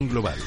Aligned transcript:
Global. 0.00 0.38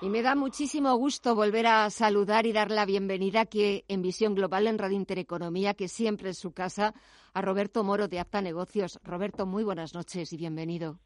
Y 0.00 0.08
me 0.08 0.22
da 0.22 0.36
muchísimo 0.36 0.94
gusto 0.96 1.34
volver 1.34 1.66
a 1.66 1.90
saludar 1.90 2.46
y 2.46 2.52
dar 2.52 2.70
la 2.70 2.86
bienvenida 2.86 3.40
aquí 3.40 3.82
en 3.88 4.02
Visión 4.02 4.36
Global 4.36 4.68
en 4.68 4.78
Radio 4.78 4.96
Intereconomía, 4.96 5.74
que 5.74 5.88
siempre 5.88 6.30
es 6.30 6.38
su 6.38 6.52
casa, 6.52 6.94
a 7.32 7.42
Roberto 7.42 7.82
Moro 7.82 8.06
de 8.06 8.20
Apta 8.20 8.40
Negocios. 8.40 9.00
Roberto, 9.02 9.46
muy 9.46 9.64
buenas 9.64 9.92
noches 9.92 10.32
y 10.32 10.36
bienvenido. 10.36 11.00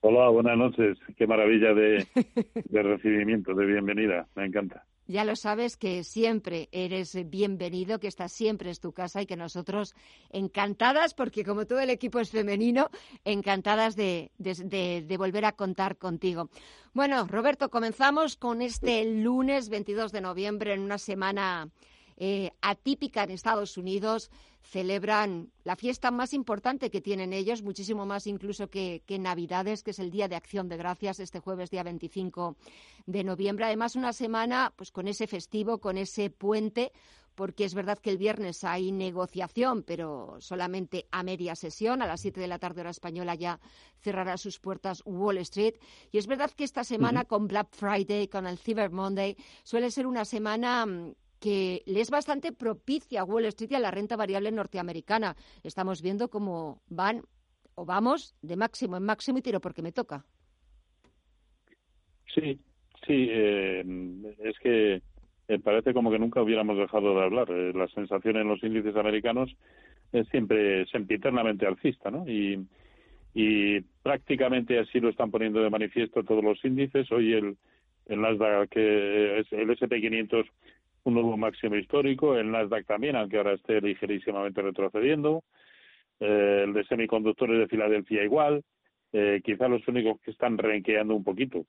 Hola, 0.00 0.30
buenas 0.30 0.58
noches. 0.58 0.98
Qué 1.16 1.28
maravilla 1.28 1.74
de, 1.74 2.08
de 2.54 2.82
recibimiento, 2.82 3.54
de 3.54 3.66
bienvenida. 3.66 4.26
Me 4.34 4.46
encanta. 4.46 4.84
Ya 5.10 5.24
lo 5.24 5.36
sabes 5.36 5.78
que 5.78 6.04
siempre 6.04 6.68
eres 6.70 7.16
bienvenido, 7.30 7.98
que 7.98 8.08
esta 8.08 8.28
siempre 8.28 8.68
es 8.68 8.78
tu 8.78 8.92
casa 8.92 9.22
y 9.22 9.26
que 9.26 9.36
nosotros 9.36 9.94
encantadas, 10.28 11.14
porque 11.14 11.44
como 11.44 11.66
todo 11.66 11.80
el 11.80 11.88
equipo 11.88 12.20
es 12.20 12.30
femenino, 12.30 12.90
encantadas 13.24 13.96
de, 13.96 14.30
volver 15.18 15.46
a 15.46 15.52
contar 15.52 15.96
contigo. 15.96 16.50
Bueno, 16.92 17.26
Roberto, 17.26 17.70
comenzamos 17.70 18.36
con 18.36 18.60
este 18.60 19.02
lunes 19.06 19.70
22 19.70 20.12
de 20.12 20.20
noviembre 20.20 20.74
en 20.74 20.80
una 20.80 20.98
semana 20.98 21.70
eh, 22.18 22.50
atípica 22.60 23.22
en 23.24 23.30
Estados 23.30 23.78
Unidos. 23.78 24.30
Celebran 24.70 25.50
la 25.64 25.76
fiesta 25.76 26.10
más 26.10 26.34
importante 26.34 26.90
que 26.90 27.00
tienen 27.00 27.32
ellos, 27.32 27.62
muchísimo 27.62 28.04
más 28.04 28.26
incluso 28.26 28.68
que, 28.68 29.02
que, 29.06 29.18
Navidades, 29.18 29.82
que 29.82 29.92
es 29.92 29.98
el 29.98 30.10
Día 30.10 30.28
de 30.28 30.36
Acción 30.36 30.68
de 30.68 30.76
Gracias, 30.76 31.20
este 31.20 31.40
jueves 31.40 31.70
día 31.70 31.82
25 31.82 32.54
de 33.06 33.24
noviembre. 33.24 33.64
Además, 33.64 33.96
una 33.96 34.12
semana 34.12 34.74
pues 34.76 34.92
con 34.92 35.08
ese 35.08 35.26
festivo, 35.26 35.78
con 35.78 35.96
ese 35.96 36.28
puente, 36.28 36.92
porque 37.34 37.64
es 37.64 37.72
verdad 37.72 37.98
que 37.98 38.10
el 38.10 38.18
viernes 38.18 38.62
hay 38.62 38.92
negociación, 38.92 39.84
pero 39.84 40.36
solamente 40.40 41.06
a 41.12 41.22
media 41.22 41.54
sesión. 41.54 42.02
A 42.02 42.06
las 42.06 42.20
7 42.20 42.38
de 42.38 42.48
la 42.48 42.58
tarde 42.58 42.82
hora 42.82 42.90
española 42.90 43.36
ya 43.36 43.60
cerrará 44.00 44.36
sus 44.36 44.58
puertas 44.58 45.02
Wall 45.06 45.38
Street. 45.38 45.76
Y 46.12 46.18
es 46.18 46.26
verdad 46.26 46.50
que 46.50 46.64
esta 46.64 46.84
semana 46.84 47.20
uh 47.20 47.22
-huh. 47.22 47.28
con 47.28 47.46
Black 47.46 47.68
Friday, 47.70 48.28
con 48.28 48.46
el 48.46 48.58
Cyber 48.58 48.90
Monday, 48.90 49.34
suele 49.62 49.90
ser 49.90 50.06
una 50.06 50.26
semana 50.26 50.84
que 51.40 51.82
le 51.86 52.00
es 52.00 52.10
bastante 52.10 52.52
propicia 52.52 53.20
a 53.20 53.24
Wall 53.24 53.46
Street 53.46 53.70
y 53.72 53.74
a 53.74 53.80
la 53.80 53.90
renta 53.90 54.16
variable 54.16 54.50
norteamericana. 54.50 55.36
Estamos 55.62 56.02
viendo 56.02 56.28
cómo 56.28 56.82
van 56.88 57.22
o 57.74 57.84
vamos 57.84 58.34
de 58.42 58.56
máximo 58.56 58.96
en 58.96 59.04
máximo 59.04 59.38
y 59.38 59.42
tiro 59.42 59.60
porque 59.60 59.82
me 59.82 59.92
toca. 59.92 60.24
Sí, 62.34 62.58
sí, 63.06 63.28
eh, 63.30 63.84
es 64.40 64.58
que 64.58 65.02
eh, 65.48 65.58
parece 65.60 65.94
como 65.94 66.10
que 66.10 66.18
nunca 66.18 66.42
hubiéramos 66.42 66.76
dejado 66.76 67.14
de 67.14 67.24
hablar. 67.24 67.50
Eh, 67.50 67.72
la 67.74 67.88
sensación 67.88 68.36
en 68.36 68.48
los 68.48 68.62
índices 68.62 68.96
americanos 68.96 69.54
es 70.12 70.26
siempre 70.28 70.86
sempiternamente 70.86 71.66
alcista, 71.66 72.10
¿no? 72.10 72.28
Y, 72.28 72.66
y 73.34 73.80
prácticamente 74.02 74.78
así 74.78 75.00
lo 75.00 75.08
están 75.08 75.30
poniendo 75.30 75.60
de 75.60 75.70
manifiesto 75.70 76.24
todos 76.24 76.42
los 76.42 76.62
índices. 76.64 77.10
Hoy 77.12 77.32
el, 77.32 77.56
el 78.06 78.20
Nasdaq, 78.20 78.70
que 78.70 79.40
es 79.40 79.52
el 79.52 79.70
S&P 79.70 80.00
500 80.00 80.46
un 81.04 81.14
nuevo 81.14 81.36
máximo 81.36 81.76
histórico, 81.76 82.36
el 82.36 82.50
Nasdaq 82.50 82.86
también, 82.86 83.16
aunque 83.16 83.38
ahora 83.38 83.54
esté 83.54 83.80
ligerísimamente 83.80 84.62
retrocediendo, 84.62 85.42
eh, 86.20 86.62
el 86.64 86.72
de 86.72 86.84
semiconductores 86.84 87.58
de 87.58 87.68
Filadelfia 87.68 88.24
igual, 88.24 88.62
eh, 89.12 89.40
quizá 89.44 89.68
los 89.68 89.86
únicos 89.88 90.20
que 90.20 90.30
están 90.30 90.58
renqueando 90.58 91.14
un 91.14 91.24
poquito, 91.24 91.64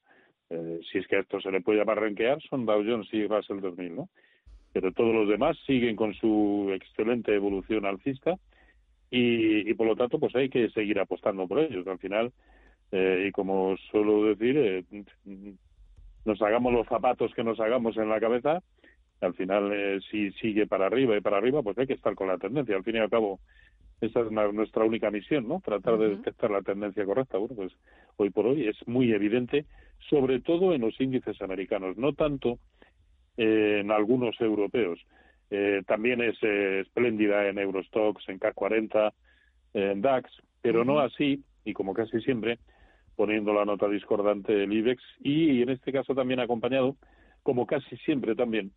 eh, 0.50 0.80
si 0.92 0.98
es 0.98 1.08
que 1.08 1.18
a 1.18 1.20
esto 1.20 1.40
se 1.40 1.52
le 1.52 1.62
puede 1.62 1.80
llamar 1.80 2.00
renquear, 2.00 2.42
son 2.50 2.66
Dow 2.66 2.84
Jones 2.84 3.08
y 3.14 3.28
Russell 3.28 3.62
2000, 3.62 3.96
¿no? 3.96 4.10
Pero 4.74 4.92
todos 4.92 5.14
los 5.14 5.28
demás 5.28 5.58
siguen 5.66 5.96
con 5.96 6.14
su 6.14 6.72
excelente 6.74 7.34
evolución 7.34 7.86
alcista 7.86 8.36
y, 9.10 9.70
y 9.70 9.74
por 9.74 9.88
lo 9.88 9.96
tanto 9.96 10.20
pues 10.20 10.36
hay 10.36 10.50
que 10.50 10.70
seguir 10.70 11.00
apostando 11.00 11.48
por 11.48 11.60
ellos. 11.60 11.88
Al 11.88 11.98
final, 11.98 12.32
eh, 12.92 13.26
y 13.28 13.32
como 13.32 13.78
suelo 13.92 14.24
decir, 14.26 14.58
eh, 14.58 14.84
nos 16.26 16.42
hagamos 16.42 16.74
los 16.74 16.88
zapatos 16.88 17.34
que 17.34 17.44
nos 17.44 17.60
hagamos 17.60 17.98
en 17.98 18.10
la 18.10 18.20
cabeza, 18.20 18.62
al 19.22 19.34
final 19.34 19.72
eh, 19.74 20.00
si 20.10 20.32
sigue 20.34 20.68
para 20.68 20.88
arriba 20.88 21.18
y 21.18 21.22
para 21.22 21.38
arriba, 21.38 21.62
pues 21.62 21.78
hay 21.78 21.88
que 21.88 21.94
estar 21.94 22.16
con 22.16 22.28
la 22.28 22.38
tendencia. 22.38 22.76
Al 22.76 22.84
fin 22.84 22.96
y 22.96 23.00
al 23.00 23.10
cabo, 23.10 23.40
esa 24.02 24.22
es 24.22 24.28
una, 24.28 24.52
nuestra 24.52 24.86
única 24.86 25.12
misión, 25.12 25.48
¿no? 25.48 25.62
Tratar 25.64 25.98
de 25.98 26.10
detectar 26.10 26.52
la 26.52 26.62
tendencia 26.62 27.06
correcta. 27.06 27.38
Bueno, 27.38 27.56
pues 27.56 27.74
hoy 28.18 28.30
por 28.30 28.48
hoy 28.48 28.68
es 28.68 28.88
muy 28.88 29.12
evidente, 29.12 29.66
sobre 30.10 30.40
todo 30.40 30.74
en 30.74 30.82
los 30.82 31.00
índices 31.02 31.42
americanos, 31.42 31.98
no 31.98 32.14
tanto 32.14 32.60
eh, 33.38 33.80
en 33.82 33.92
algunos 33.92 34.40
europeos. 34.40 35.00
Eh, 35.50 35.82
también 35.88 36.22
es 36.22 36.38
eh, 36.42 36.82
espléndida 36.82 37.48
en 37.48 37.58
Eurostox, 37.58 38.28
en 38.30 38.40
K40, 38.40 39.12
en 39.74 40.02
DAX, 40.02 40.32
pero 40.62 40.86
no 40.86 41.00
así, 41.00 41.44
y 41.66 41.74
como 41.74 41.94
casi 41.94 42.22
siempre, 42.22 42.60
poniendo 43.16 43.54
la 43.54 43.66
nota 43.66 43.88
discordante 43.88 44.54
del 44.54 44.72
IBEX 44.72 45.02
y 45.22 45.62
en 45.62 45.70
este 45.70 45.92
caso 45.92 46.16
también 46.16 46.40
acompañado, 46.40 46.96
como 47.44 47.66
casi 47.66 47.98
siempre 47.98 48.36
también, 48.36 48.72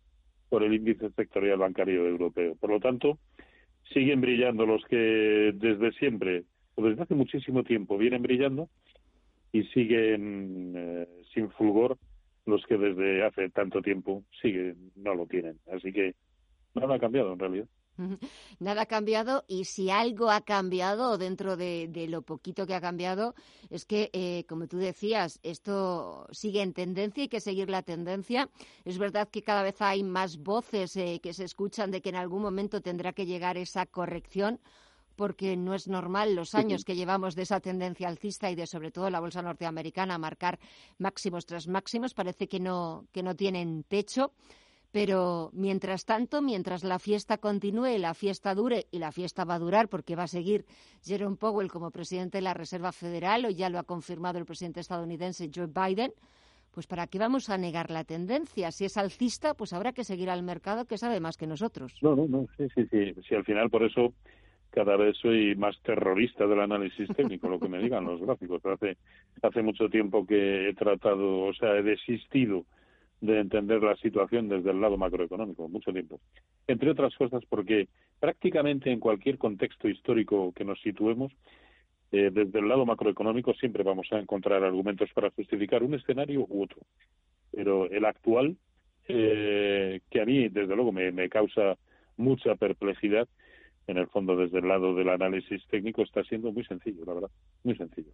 por 0.53 0.61
el 0.61 0.75
índice 0.75 1.09
sectorial 1.15 1.57
bancario 1.57 2.05
europeo. 2.05 2.53
Por 2.53 2.69
lo 2.69 2.79
tanto, 2.79 3.17
siguen 3.91 4.21
brillando 4.21 4.67
los 4.67 4.85
que 4.85 5.51
desde 5.55 5.91
siempre, 5.93 6.43
o 6.75 6.85
desde 6.85 7.01
hace 7.01 7.15
muchísimo 7.15 7.63
tiempo, 7.63 7.97
vienen 7.97 8.21
brillando 8.21 8.69
y 9.51 9.63
siguen 9.63 10.73
eh, 10.75 11.07
sin 11.33 11.49
fulgor 11.49 11.97
los 12.45 12.63
que 12.67 12.77
desde 12.77 13.23
hace 13.23 13.49
tanto 13.49 13.81
tiempo 13.81 14.25
siguen, 14.43 14.91
no 14.95 15.15
lo 15.15 15.25
tienen. 15.25 15.57
Así 15.75 15.91
que 15.91 16.13
nada 16.75 16.97
ha 16.97 16.99
cambiado 16.99 17.33
en 17.33 17.39
realidad. 17.39 17.67
Nada 18.59 18.83
ha 18.83 18.85
cambiado 18.85 19.43
y 19.47 19.65
si 19.65 19.89
algo 19.89 20.29
ha 20.29 20.41
cambiado 20.41 21.17
dentro 21.17 21.57
de, 21.57 21.87
de 21.89 22.07
lo 22.07 22.21
poquito 22.21 22.65
que 22.65 22.75
ha 22.75 22.81
cambiado 22.81 23.35
es 23.69 23.85
que, 23.85 24.09
eh, 24.13 24.45
como 24.47 24.67
tú 24.67 24.77
decías, 24.77 25.39
esto 25.43 26.27
sigue 26.31 26.61
en 26.61 26.73
tendencia, 26.73 27.23
hay 27.23 27.29
que 27.29 27.39
seguir 27.39 27.69
la 27.69 27.83
tendencia. 27.83 28.49
Es 28.85 28.97
verdad 28.97 29.29
que 29.29 29.43
cada 29.43 29.63
vez 29.63 29.81
hay 29.81 30.03
más 30.03 30.37
voces 30.37 30.95
eh, 30.95 31.19
que 31.21 31.33
se 31.33 31.43
escuchan 31.43 31.91
de 31.91 32.01
que 32.01 32.09
en 32.09 32.15
algún 32.15 32.41
momento 32.41 32.81
tendrá 32.81 33.13
que 33.13 33.25
llegar 33.25 33.57
esa 33.57 33.85
corrección 33.85 34.59
porque 35.15 35.55
no 35.55 35.75
es 35.75 35.87
normal 35.87 36.35
los 36.35 36.55
años 36.55 36.83
que 36.83 36.95
llevamos 36.95 37.35
de 37.35 37.43
esa 37.43 37.59
tendencia 37.59 38.07
alcista 38.07 38.49
y 38.49 38.55
de 38.55 38.65
sobre 38.65 38.89
todo 38.89 39.11
la 39.11 39.19
bolsa 39.19 39.43
norteamericana 39.43 40.15
a 40.15 40.17
marcar 40.17 40.59
máximos 40.97 41.45
tras 41.45 41.67
máximos 41.67 42.15
parece 42.15 42.47
que 42.47 42.59
no 42.59 43.05
que 43.11 43.21
no 43.21 43.35
tienen 43.35 43.83
techo. 43.83 44.31
Pero 44.93 45.49
mientras 45.53 46.05
tanto, 46.05 46.43
mientras 46.43 46.83
la 46.83 46.99
fiesta 46.99 47.39
continúe, 47.39 47.97
la 47.97 48.13
fiesta 48.13 48.53
dure, 48.53 48.85
y 48.91 48.99
la 48.99 49.11
fiesta 49.11 49.43
va 49.43 49.55
a 49.55 49.59
durar 49.59 49.89
porque 49.89 50.15
va 50.15 50.23
a 50.23 50.27
seguir 50.27 50.65
Jerome 51.03 51.35
Powell 51.35 51.71
como 51.71 51.89
presidente 51.89 52.37
de 52.37 52.43
la 52.43 52.53
Reserva 52.53 52.91
Federal, 52.91 53.43
o 53.45 53.49
ya 53.49 53.71
lo 53.71 53.79
ha 53.79 53.83
confirmado 53.83 54.37
el 54.37 54.45
presidente 54.45 54.81
estadounidense 54.81 55.49
Joe 55.53 55.65
Biden, 55.65 56.13
pues 56.69 56.85
¿para 56.85 57.07
qué 57.07 57.17
vamos 57.17 57.49
a 57.49 57.57
negar 57.57 57.89
la 57.89 58.03
tendencia? 58.03 58.71
Si 58.71 58.85
es 58.85 58.95
alcista, 58.95 59.55
pues 59.55 59.73
habrá 59.73 59.93
que 59.93 60.03
seguir 60.03 60.29
al 60.29 60.43
mercado 60.43 60.85
que 60.85 60.99
sabe 60.99 61.19
más 61.19 61.37
que 61.37 61.47
nosotros. 61.47 61.97
No, 62.03 62.15
no, 62.15 62.27
no, 62.27 62.47
sí, 62.55 62.67
sí, 62.75 62.85
sí. 62.91 63.15
Si 63.27 63.33
al 63.33 63.45
final 63.45 63.71
por 63.71 63.81
eso 63.81 64.13
cada 64.69 64.95
vez 64.95 65.17
soy 65.17 65.55
más 65.55 65.75
terrorista 65.81 66.45
del 66.45 66.61
análisis 66.61 67.09
técnico, 67.15 67.49
lo 67.49 67.59
que 67.59 67.67
me 67.67 67.79
digan 67.79 68.05
los 68.05 68.21
gráficos. 68.21 68.63
Hace, 68.63 68.97
hace 69.41 69.63
mucho 69.63 69.89
tiempo 69.89 70.23
que 70.27 70.69
he 70.69 70.73
tratado, 70.75 71.45
o 71.45 71.53
sea, 71.55 71.77
he 71.77 71.81
desistido 71.81 72.65
de 73.23 73.39
entender 73.39 73.81
la 73.81 73.95
situación 73.95 74.49
desde 74.49 74.71
el 74.71 74.81
lado 74.81 74.97
macroeconómico, 74.97 75.69
mucho 75.69 75.93
tiempo. 75.93 76.19
Entre 76.67 76.89
otras 76.89 77.15
cosas 77.15 77.41
porque 77.47 77.87
prácticamente 78.19 78.91
en 78.91 78.99
cualquier 78.99 79.37
contexto 79.37 79.87
histórico 79.87 80.51
que 80.51 80.65
nos 80.65 80.81
situemos, 80.81 81.31
eh, 82.11 82.31
desde 82.33 82.59
el 82.59 82.67
lado 82.67 82.85
macroeconómico 82.85 83.53
siempre 83.53 83.81
vamos 83.83 84.07
a 84.11 84.19
encontrar 84.19 84.61
argumentos 84.61 85.09
para 85.13 85.31
justificar 85.31 85.83
un 85.83 85.93
escenario 85.93 86.45
u 86.49 86.63
otro. 86.63 86.81
Pero 87.49 87.89
el 87.89 88.03
actual, 88.03 88.57
eh, 89.07 90.01
que 90.09 90.21
a 90.21 90.25
mí 90.25 90.49
desde 90.49 90.75
luego 90.75 90.91
me, 90.91 91.09
me 91.13 91.29
causa 91.29 91.77
mucha 92.17 92.55
perplejidad, 92.55 93.29
en 93.87 93.97
el 93.97 94.07
fondo 94.07 94.35
desde 94.35 94.59
el 94.59 94.67
lado 94.67 94.95
del 94.95 95.09
análisis 95.09 95.61
técnico 95.67 96.03
está 96.03 96.23
siendo 96.23 96.51
muy 96.51 96.63
sencillo, 96.63 97.03
la 97.05 97.13
verdad, 97.13 97.31
muy 97.63 97.75
sencillo. 97.75 98.11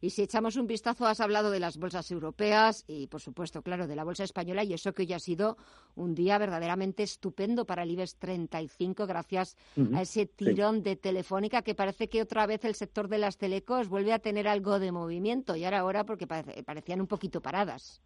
Y 0.00 0.10
si 0.10 0.22
echamos 0.22 0.56
un 0.56 0.66
vistazo, 0.66 1.06
has 1.06 1.20
hablado 1.20 1.50
de 1.50 1.58
las 1.58 1.76
bolsas 1.78 2.10
europeas 2.10 2.84
y, 2.86 3.08
por 3.08 3.20
supuesto, 3.20 3.62
claro, 3.62 3.86
de 3.86 3.96
la 3.96 4.04
bolsa 4.04 4.24
española 4.24 4.62
y 4.62 4.72
eso 4.72 4.92
que 4.92 5.02
hoy 5.02 5.12
ha 5.12 5.18
sido 5.18 5.56
un 5.96 6.14
día 6.14 6.38
verdaderamente 6.38 7.02
estupendo 7.02 7.66
para 7.66 7.82
el 7.82 7.90
IBEX 7.90 8.16
35 8.18 9.06
gracias 9.06 9.56
a 9.94 10.02
ese 10.02 10.26
tirón 10.26 10.82
de 10.82 10.96
Telefónica 10.96 11.62
que 11.62 11.74
parece 11.74 12.08
que 12.08 12.22
otra 12.22 12.46
vez 12.46 12.64
el 12.64 12.74
sector 12.74 13.08
de 13.08 13.18
las 13.18 13.38
telecos 13.38 13.88
vuelve 13.88 14.12
a 14.12 14.18
tener 14.18 14.46
algo 14.46 14.78
de 14.78 14.92
movimiento 14.92 15.56
y 15.56 15.64
ahora 15.64 15.80
ahora 15.80 16.04
porque 16.04 16.26
parecían 16.26 17.00
un 17.00 17.06
poquito 17.06 17.40
paradas. 17.40 18.02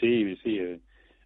Sí, 0.00 0.36
sí. 0.42 0.58
Eh, 0.58 0.80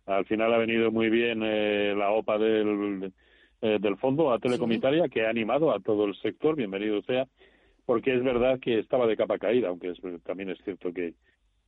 al 0.06 0.24
final 0.26 0.52
ha 0.54 0.58
venido 0.58 0.90
muy 0.90 1.10
bien 1.10 1.42
eh, 1.42 1.94
la 1.96 2.10
OPA 2.10 2.38
del 2.38 3.12
eh, 3.62 3.78
del 3.80 3.96
fondo 3.96 4.32
a 4.32 4.38
Telecomitaria 4.38 5.08
que 5.08 5.26
ha 5.26 5.30
animado 5.30 5.72
a 5.72 5.80
todo 5.80 6.04
el 6.04 6.14
sector, 6.16 6.56
bienvenido 6.56 7.00
sea, 7.02 7.26
porque 7.86 8.14
es 8.14 8.22
verdad 8.22 8.58
que 8.60 8.78
estaba 8.78 9.06
de 9.06 9.16
capa 9.16 9.38
caída, 9.38 9.68
aunque 9.68 9.90
es, 9.90 9.98
también 10.24 10.50
es 10.50 10.58
cierto 10.64 10.92
que, 10.92 11.14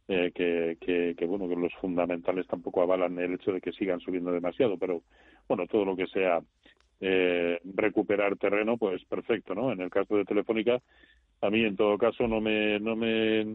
eh, 0.08 0.32
que, 0.35 1.14
que, 1.17 1.26
bueno 1.26 1.49
que 1.49 1.56
los 1.56 1.73
fundamentales 1.75 2.46
tampoco 2.46 2.82
avalan 2.82 3.19
el 3.19 3.35
hecho 3.35 3.52
de 3.52 3.61
que 3.61 3.73
sigan 3.73 4.00
subiendo 4.00 4.32
demasiado, 4.32 4.76
pero 4.76 5.02
bueno 5.49 5.67
todo 5.67 5.85
lo 5.85 5.96
que 5.96 6.06
sea 6.08 6.40
eh, 7.00 7.61
recuperar 7.64 8.37
terreno 8.37 8.76
pues 8.76 9.05
perfecto, 9.05 9.55
¿no? 9.55 9.73
En 9.73 9.81
el 9.81 9.90
caso 9.90 10.17
de 10.17 10.25
Telefónica 10.25 10.81
a 11.40 11.50
mí 11.50 11.62
en 11.62 11.76
todo 11.76 11.96
caso 11.96 12.26
no 12.26 12.40
me 12.40 12.81
no 12.81 12.96
me 12.96 13.46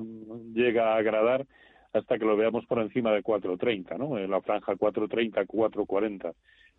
llega 0.54 0.94
a 0.94 0.98
agradar 0.98 1.46
hasta 1.92 2.18
que 2.18 2.26
lo 2.26 2.36
veamos 2.36 2.66
por 2.66 2.80
encima 2.80 3.12
de 3.12 3.22
4.30, 3.22 3.98
¿no? 3.98 4.18
En 4.18 4.32
la 4.32 4.42
franja 4.42 4.74
4.30, 4.74 5.46
4.40 5.46 6.34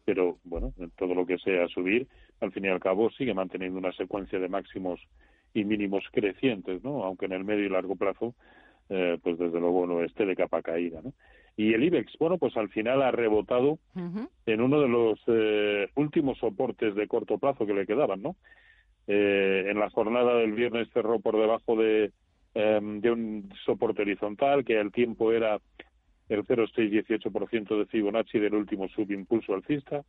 pero 0.05 0.39
bueno, 0.45 0.73
todo 0.97 1.15
lo 1.15 1.27
que 1.27 1.39
sea 1.39 1.69
subir, 1.69 2.07
al 2.41 2.53
fin 2.53 2.65
y 2.67 2.69
al 2.69 2.81
cabo 2.81 3.11
sigue 3.11 3.35
manteniendo 3.35 3.79
una 3.79 3.93
secuencia 3.93 4.39
de 4.39 4.49
máximos 4.49 5.01
y 5.55 5.65
mínimos 5.65 6.05
crecientes, 6.13 6.83
¿no? 6.83 7.05
Aunque 7.05 7.27
en 7.27 7.33
el 7.33 7.45
medio 7.45 7.65
y 7.65 7.69
largo 7.69 7.97
plazo, 7.97 8.35
eh, 8.91 9.19
pues 9.23 9.39
desde 9.39 9.61
luego 9.61 9.87
no 9.87 10.03
esté 10.03 10.27
de 10.27 10.37
capa 10.37 10.63
caída, 10.63 11.01
¿no? 11.03 11.13
Y 11.57 11.73
el 11.73 11.85
IBEX, 11.85 12.19
bueno, 12.19 12.37
pues 12.37 12.57
al 12.57 12.69
final 12.69 13.01
ha 13.03 13.13
rebotado 13.13 13.79
en 13.95 14.61
uno 14.61 14.81
de 14.81 14.89
los 14.89 15.21
eh, 15.29 15.89
últimos 15.95 16.37
soportes 16.39 16.97
de 16.97 17.07
corto 17.07 17.39
plazo 17.39 17.65
que 17.65 17.75
le 17.75 17.87
quedaban, 17.87 18.23
¿no? 18.23 18.35
Eh, 19.07 19.67
en 19.69 19.79
la 19.79 19.89
jornada 19.91 20.35
del 20.37 20.53
viernes 20.53 20.89
cerró 20.93 21.21
por 21.21 21.39
debajo 21.39 21.77
de, 21.77 22.11
em, 22.55 23.01
de 23.01 23.11
un 23.11 23.53
soporte 23.65 24.03
horizontal, 24.03 24.65
que 24.65 24.79
al 24.79 24.91
tiempo 24.91 25.31
era 25.31 25.61
el 26.29 26.45
0,618% 26.45 27.79
de 27.79 27.87
Fibonacci 27.87 28.39
del 28.39 28.55
último 28.55 28.89
subimpulso 28.89 29.55
alcista. 29.55 30.03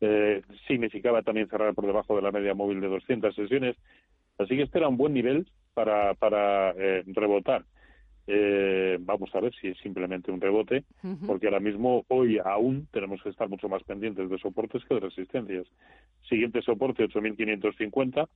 Eh, 0.00 0.42
significaba 0.66 1.22
también 1.22 1.48
cerrar 1.48 1.74
por 1.74 1.86
debajo 1.86 2.16
de 2.16 2.22
la 2.22 2.32
media 2.32 2.54
móvil 2.54 2.80
de 2.80 2.88
200 2.88 3.34
sesiones. 3.34 3.76
Así 4.38 4.56
que 4.56 4.62
este 4.62 4.78
era 4.78 4.88
un 4.88 4.96
buen 4.96 5.14
nivel 5.14 5.48
para, 5.74 6.14
para 6.14 6.70
eh, 6.72 7.04
rebotar. 7.06 7.64
Eh, 8.26 8.98
vamos 9.00 9.34
a 9.34 9.40
ver 9.40 9.52
si 9.60 9.68
es 9.68 9.78
simplemente 9.78 10.30
un 10.30 10.40
rebote, 10.40 10.84
porque 11.26 11.46
ahora 11.46 11.58
mismo, 11.58 12.04
hoy 12.08 12.38
aún, 12.44 12.86
tenemos 12.92 13.20
que 13.22 13.30
estar 13.30 13.48
mucho 13.48 13.68
más 13.68 13.82
pendientes 13.82 14.30
de 14.30 14.38
soportes 14.38 14.84
que 14.84 14.94
de 14.94 15.00
resistencias. 15.00 15.66
Siguiente 16.28 16.62
soporte, 16.62 17.08
8.550, 17.08 18.28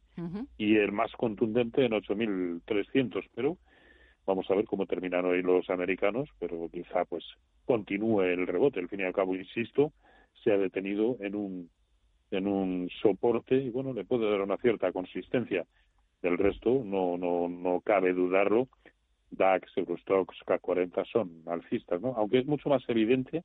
y 0.59 0.77
el 0.77 0.91
más 0.91 1.13
contundente 1.13 1.85
en 1.85 1.93
8.300, 1.93 3.25
pero 3.35 3.57
Vamos 4.27 4.51
a 4.51 4.55
ver 4.55 4.65
cómo 4.65 4.87
terminan 4.87 5.25
hoy 5.25 5.41
los 5.43 5.71
americanos, 5.71 6.29
pero 6.39 6.69
quizá 6.71 7.05
pues 7.05 7.25
continúe 7.65 8.23
el 8.23 8.47
rebote. 8.47 8.81
Al 8.81 8.89
fin 8.89 9.01
y 9.01 9.05
al 9.05 9.13
cabo, 9.13 9.37
insisto, 9.37 9.93
se 10.43 10.53
ha 10.53 10.59
detenido 10.59 11.17
en 11.21 11.35
un 11.37 11.71
en 12.33 12.49
un 12.49 12.91
soporte 13.01 13.55
y 13.55 13.71
bueno, 13.71 13.93
le 13.93 14.05
puede 14.05 14.29
dar 14.29 14.41
una 14.41 14.57
cierta 14.57 14.93
consistencia. 14.93 15.65
Del 16.23 16.39
resto, 16.39 16.83
no 16.85 17.17
no 17.17 17.49
no 17.49 17.81
cabe 17.81 18.13
dudarlo. 18.13 18.69
DAX, 19.31 19.77
Eurostox, 19.77 20.37
K40 20.47 21.05
son 21.11 21.43
alcistas, 21.47 22.01
¿no? 22.01 22.15
Aunque 22.17 22.39
es 22.39 22.47
mucho 22.47 22.69
más 22.69 22.83
evidente 22.89 23.45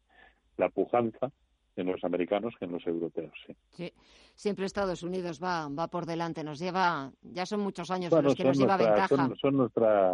la 0.57 0.69
pujanza 0.69 1.31
en 1.75 1.87
los 1.87 2.03
americanos 2.03 2.53
que 2.57 2.65
en 2.65 2.71
los 2.71 2.85
europeos. 2.85 3.33
Sí. 3.45 3.55
sí. 3.69 3.93
siempre 4.35 4.65
Estados 4.65 5.03
Unidos 5.03 5.41
va, 5.41 5.69
va 5.69 5.87
por 5.87 6.05
delante, 6.05 6.43
nos 6.43 6.59
lleva, 6.59 7.11
ya 7.21 7.45
son 7.45 7.61
muchos 7.61 7.89
años 7.91 8.11
los 8.11 8.35
que 8.35 8.43
nos 8.43 8.57
lleva 8.57 8.77
ventaja. 8.77 9.29
son, 9.39 9.57
nuestra 9.57 10.13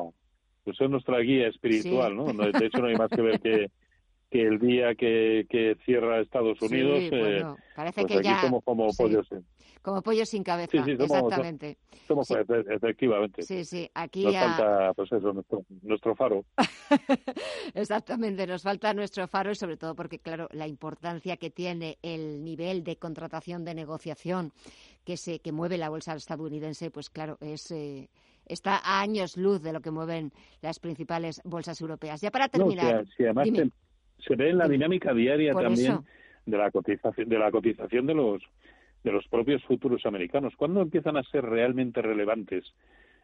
pues 0.67 0.81
es 0.81 0.89
nuestra 0.89 1.19
guía 1.19 1.47
espiritual, 1.47 2.13
¿no? 2.17 2.25
De 2.25 2.65
hecho, 2.65 2.79
no 2.79 2.87
hay 2.87 2.97
más 2.97 3.09
que 3.09 3.21
ver 3.21 3.39
que, 3.39 3.71
que 4.29 4.41
el 4.41 4.59
día 4.59 4.95
que, 4.95 5.45
que 5.49 5.77
cierra 5.85 6.19
Estados 6.19 6.61
Unidos, 6.61 6.99
sí, 6.99 7.09
eh, 7.13 7.45
parece 7.73 8.01
pues 8.01 8.11
que 8.11 8.17
aquí 8.19 8.27
ya, 8.27 8.41
somos 8.41 8.65
como 8.65 8.91
pollos 8.91 9.25
sin... 9.29 9.45
Como 9.81 10.01
pollos 10.01 10.27
sin 10.27 10.43
cabeza, 10.43 10.77
somos, 10.77 10.99
exactamente. 10.99 11.77
Somos, 12.05 12.29
efectivamente. 12.29 13.43
Sí, 13.43 13.63
sí, 13.63 13.89
aquí 13.93 14.25
nos 14.25 14.33
ya... 14.33 14.41
falta, 14.41 14.93
pues 14.93 15.09
eso, 15.13 15.31
nuestro, 15.31 15.63
nuestro 15.83 16.15
faro. 16.17 16.43
exactamente, 17.73 18.45
nos 18.45 18.63
falta 18.63 18.93
nuestro 18.93 19.25
faro 19.29 19.51
y 19.51 19.55
sobre 19.55 19.77
todo 19.77 19.95
porque, 19.95 20.19
claro, 20.19 20.49
la 20.51 20.67
importancia 20.67 21.37
que 21.37 21.49
tiene 21.49 21.97
el 22.01 22.43
nivel 22.43 22.83
de 22.83 22.97
contratación 22.97 23.63
de 23.63 23.73
negociación 23.73 24.51
que 25.05 25.15
se 25.15 25.39
que 25.39 25.53
mueve 25.53 25.77
la 25.77 25.87
bolsa 25.87 26.13
estadounidense, 26.13 26.91
pues 26.91 27.09
claro, 27.09 27.37
es... 27.39 27.71
Eh, 27.71 28.09
está 28.47 28.77
a 28.77 29.01
años 29.01 29.37
luz 29.37 29.61
de 29.61 29.73
lo 29.73 29.81
que 29.81 29.91
mueven 29.91 30.31
las 30.61 30.79
principales 30.79 31.41
bolsas 31.43 31.79
europeas. 31.81 32.21
Ya 32.21 32.31
para 32.31 32.47
terminar. 32.47 33.05
No, 33.05 33.25
además 33.25 33.47
se, 34.19 34.35
ve 34.35 34.49
en 34.49 34.57
la 34.57 34.67
dinámica 34.67 35.13
diaria 35.13 35.53
también 35.53 35.99
de 36.45 36.57
la 36.57 36.71
cotización 36.71 37.29
de 37.29 37.37
la 37.37 37.51
cotización 37.51 38.07
de 38.07 38.13
los 38.13 38.41
de 39.03 39.11
los 39.11 39.27
propios 39.27 39.63
futuros 39.63 40.05
americanos. 40.05 40.53
¿Cuándo 40.57 40.81
empiezan 40.81 41.17
a 41.17 41.23
ser 41.23 41.45
realmente 41.45 42.01
relevantes 42.01 42.65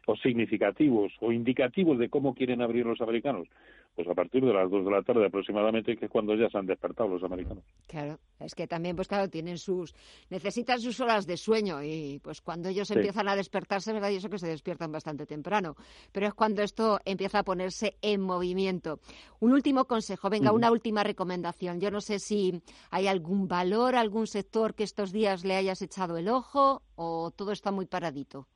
o 0.06 0.16
significativos 0.16 1.12
o 1.20 1.32
indicativos 1.32 1.98
de 1.98 2.08
cómo 2.08 2.34
quieren 2.34 2.62
abrir 2.62 2.86
los 2.86 3.00
americanos? 3.00 3.48
Pues 3.94 4.08
a 4.08 4.14
partir 4.14 4.44
de 4.44 4.52
las 4.52 4.68
dos 4.68 4.84
de 4.84 4.90
la 4.90 5.02
tarde 5.02 5.26
aproximadamente, 5.26 5.96
que 5.96 6.06
es 6.06 6.10
cuando 6.10 6.34
ya 6.34 6.48
se 6.50 6.58
han 6.58 6.66
despertado 6.66 7.08
los 7.08 7.22
americanos. 7.22 7.62
Claro, 7.86 8.18
es 8.40 8.54
que 8.56 8.66
también, 8.66 8.96
pues 8.96 9.06
claro, 9.06 9.28
tienen 9.28 9.56
sus, 9.56 9.94
necesitan 10.30 10.80
sus 10.80 10.98
horas 10.98 11.26
de 11.26 11.36
sueño 11.36 11.80
y 11.80 12.20
pues 12.22 12.40
cuando 12.40 12.68
ellos 12.68 12.90
empiezan 12.90 13.28
a 13.28 13.36
despertarse, 13.36 13.92
¿verdad? 13.92 14.10
Y 14.10 14.16
eso 14.16 14.28
que 14.28 14.38
se 14.38 14.48
despiertan 14.48 14.90
bastante 14.90 15.26
temprano, 15.26 15.76
pero 16.10 16.26
es 16.26 16.34
cuando 16.34 16.62
esto 16.62 16.98
empieza 17.04 17.40
a 17.40 17.44
ponerse 17.44 17.96
en 18.02 18.20
movimiento. 18.20 18.98
Un 19.38 19.52
último 19.52 19.84
consejo, 19.84 20.28
venga, 20.28 20.50
una 20.50 20.72
última 20.72 21.04
recomendación. 21.04 21.80
Yo 21.80 21.92
no 21.92 22.00
sé 22.00 22.18
si 22.18 22.62
hay 22.90 23.06
algún 23.06 23.46
valor, 23.46 23.94
algún 23.94 24.26
sector 24.26 24.74
que 24.74 24.82
estos 24.82 25.12
días 25.12 25.44
le 25.44 25.54
hayas 25.54 25.82
echado 25.82 26.16
el 26.16 26.28
ojo 26.28 26.82
o 26.96 27.30
todo 27.30 27.52
está 27.52 27.70
muy 27.70 27.86
paradito. 27.86 28.48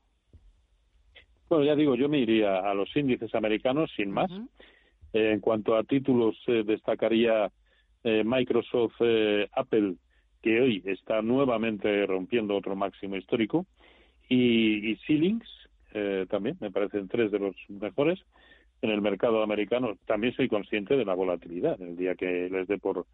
Bueno, 1.49 1.65
ya 1.65 1.75
digo, 1.75 1.95
yo 1.95 2.09
me 2.09 2.19
iría 2.19 2.59
a 2.59 2.75
los 2.75 2.95
índices 2.95 3.35
americanos 3.35 3.91
sin 3.97 4.11
más. 4.11 4.31
Eh, 5.13 5.33
en 5.33 5.41
cuanto 5.41 5.77
a 5.77 5.85
títulos, 5.85 6.37
eh, 6.47 6.63
destacaría 6.65 7.51
eh, 8.05 8.23
Microsoft, 8.25 9.01
Apple, 9.53 9.95
que 10.43 10.61
hoy 10.61 10.83
está 10.87 11.23
nuevamente 11.23 12.07
rompiendo 12.07 12.57
otro 12.57 12.77
máximo 12.77 13.17
histórico, 13.17 13.67
y, 14.29 14.91
y 14.93 14.97
Ceilings, 15.07 15.49
también, 16.29 16.57
me 16.61 16.71
parecen 16.71 17.09
tres 17.09 17.33
de 17.33 17.39
los 17.39 17.57
mejores. 17.69 18.21
En 18.83 18.91
el 18.91 19.01
mercado 19.01 19.43
americano 19.43 19.97
también 20.07 20.35
soy 20.35 20.47
consciente 20.47 20.97
de 20.97 21.05
la 21.05 21.15
volatilidad. 21.15 21.81
El 21.81 21.97
día 21.97 22.15
que 22.15 22.49
les 22.49 22.69
dé 22.69 22.79
por, 22.79 23.07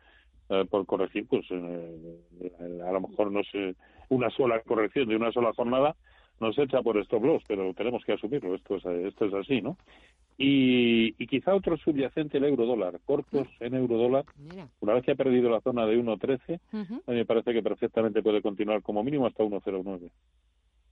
por 0.68 0.84
corregir, 0.84 1.26
pues 1.26 1.50
a 1.50 2.92
lo 2.92 3.00
mejor 3.00 3.30
no 3.32 3.42
sé, 3.44 3.74
una 4.10 4.28
sola 4.30 4.60
corrección 4.60 5.08
de 5.08 5.16
una 5.16 5.32
sola 5.32 5.52
jornada 5.54 5.94
nos 6.40 6.58
echa 6.58 6.82
por 6.82 6.98
stop 6.98 7.24
loss, 7.24 7.42
pero 7.46 7.72
tenemos 7.74 8.04
que 8.04 8.12
asumirlo, 8.12 8.54
esto 8.54 8.76
es, 8.76 8.84
esto 8.84 9.24
es 9.26 9.34
así, 9.34 9.62
¿no? 9.62 9.78
Y, 10.36 11.14
y 11.22 11.26
quizá 11.28 11.54
otro 11.54 11.76
subyacente, 11.76 12.38
el 12.38 12.44
euro 12.44 12.66
dólar, 12.66 13.00
cortos 13.04 13.46
en 13.60 13.74
euro 13.74 13.96
dólar, 13.96 14.24
una 14.80 14.94
vez 14.94 15.04
que 15.04 15.12
ha 15.12 15.16
perdido 15.16 15.48
la 15.48 15.60
zona 15.60 15.86
de 15.86 15.96
1.13, 15.96 16.60
a 16.72 17.10
mí 17.10 17.16
me 17.16 17.24
parece 17.24 17.52
que 17.52 17.62
perfectamente 17.62 18.22
puede 18.22 18.42
continuar 18.42 18.82
como 18.82 19.04
mínimo 19.04 19.26
hasta 19.26 19.44
1.09. 19.44 20.10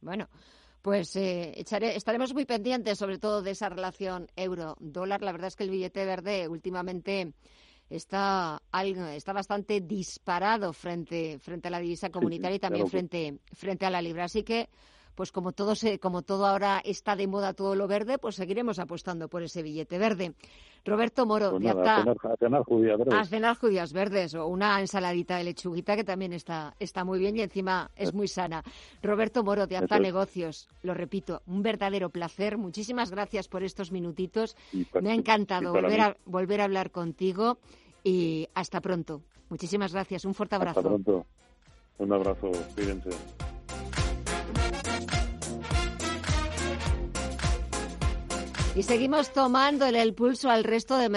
Bueno, 0.01 0.29
pues 0.83 1.15
eh, 1.17 1.53
echaré, 1.57 1.97
estaremos 1.97 2.35
muy 2.35 2.45
pendientes 2.45 2.99
sobre 2.99 3.19
todo 3.19 3.43
de 3.43 3.53
esa 3.53 3.69
relación 3.69 4.29
euro-dólar. 4.37 5.23
La 5.23 5.33
verdad 5.33 5.49
es 5.49 5.57
que 5.57 5.65
el 5.65 5.71
billete 5.71 6.05
verde 6.05 6.49
últimamente 6.49 7.33
está, 7.89 8.61
está 9.15 9.33
bastante 9.33 9.81
disparado 9.81 10.73
frente, 10.73 11.39
frente 11.39 11.69
a 11.69 11.71
la 11.71 11.79
divisa 11.79 12.11
comunitaria 12.11 12.57
y 12.57 12.61
también 12.61 12.89
frente, 12.89 13.39
frente 13.53 13.87
a 13.87 13.91
la 13.91 14.03
libra. 14.03 14.25
Así 14.25 14.43
que 14.43 14.69
pues 15.15 15.33
como 15.33 15.53
todo, 15.53 15.75
se, 15.75 15.99
como 15.99 16.23
todo 16.23 16.47
ahora 16.47 16.81
está 16.85 17.17
de 17.17 17.27
moda 17.27 17.53
todo 17.53 17.75
lo 17.75 17.87
verde, 17.87 18.19
pues 18.19 18.37
seguiremos 18.37 18.79
apostando 18.79 19.29
por 19.29 19.43
ese 19.43 19.63
billete 19.63 19.99
verde. 19.99 20.35
Roberto 20.85 21.27
Moro, 21.27 21.53
pues 21.53 21.67
a, 21.67 22.37
cenar, 22.39 22.65
judías 22.65 22.99
verdes. 22.99 23.15
A 23.15 23.25
cenar 23.25 23.57
judías 23.57 23.93
verdes 23.93 24.35
o 24.35 24.47
una 24.49 24.81
ensaladita 24.81 25.37
de 25.37 25.45
lechuguita 25.45 25.95
que 25.95 26.03
también 26.03 26.33
está, 26.33 26.75
está 26.81 27.05
muy 27.05 27.21
bien 27.21 27.37
y 27.37 27.43
encima 27.43 27.91
es 27.95 28.13
muy 28.13 28.27
sana. 28.27 28.63
Roberto 29.01 29.45
Moro, 29.45 29.67
de 29.67 29.77
Azta 29.77 30.01
Negocios, 30.01 30.69
lo 30.83 30.95
repito, 30.95 31.43
un 31.47 31.63
verdadero 31.63 32.11
placer. 32.11 32.59
Muchísimas 32.59 33.11
gracias 33.11 33.47
por 33.47 33.63
estos 33.63 33.93
minutitos. 33.93 34.57
Me 35.01 35.13
ha 35.13 35.15
encantado 35.15 35.73
volver 35.73 36.01
a, 36.01 36.17
volver 36.25 36.61
a 36.61 36.65
hablar 36.65 36.91
contigo 36.91 37.59
y 38.03 38.49
hasta 38.55 38.81
pronto. 38.81 39.23
Muchísimas 39.51 39.93
gracias. 39.93 40.25
Un 40.25 40.35
fuerte 40.35 40.57
abrazo. 40.57 40.81
Hasta 40.81 40.89
pronto. 40.89 41.27
Un 41.99 42.13
abrazo, 42.13 42.51
cuídense. 42.75 43.11
Y 48.75 48.85
seguimos 48.85 49.35
tomándole 49.35 50.01
el 50.01 50.15
pulso 50.15 50.49
al 50.49 50.65
resto 50.65 50.97
de 50.97 51.11